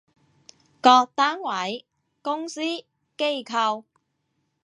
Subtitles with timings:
[0.81, 1.85] 各單位，
[2.23, 2.87] 公司，機
[3.19, 3.83] 構